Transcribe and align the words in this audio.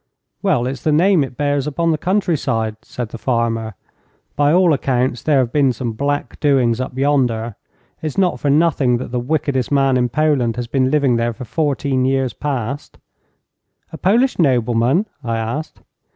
'Well, 0.41 0.65
it's 0.65 0.81
the 0.81 0.91
name 0.91 1.23
it 1.23 1.37
bears 1.37 1.67
upon 1.67 1.91
the 1.91 1.97
countryside,' 1.99 2.77
said 2.83 3.09
the 3.09 3.19
farmer. 3.19 3.75
'By 4.35 4.51
all 4.51 4.73
accounts 4.73 5.21
there 5.21 5.37
have 5.37 5.51
been 5.51 5.71
some 5.71 5.91
black 5.91 6.39
doings 6.39 6.81
up 6.81 6.97
yonder. 6.97 7.55
It's 8.01 8.17
not 8.17 8.39
for 8.39 8.49
nothing 8.49 8.97
that 8.97 9.11
the 9.11 9.19
wickedest 9.19 9.71
man 9.71 9.97
in 9.97 10.09
Poland 10.09 10.55
has 10.55 10.65
been 10.65 10.89
living 10.89 11.17
there 11.17 11.33
these 11.33 11.47
fourteen 11.47 12.03
years 12.03 12.33
past.' 12.33 12.97
'A 13.93 13.99
Polish 13.99 14.39
nobleman?' 14.39 15.05
I 15.23 15.37
asked. 15.37 15.83